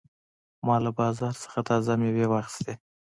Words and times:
ما 0.65 0.75
له 0.83 0.91
بازار 0.99 1.35
نه 1.53 1.61
تازه 1.69 1.91
مېوې 2.01 2.25
واخیستې. 2.27 2.73